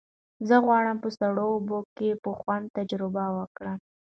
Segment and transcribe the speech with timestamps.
[0.47, 3.77] زه غواړم په سړو اوبو کې په خوند تجربه وکړم.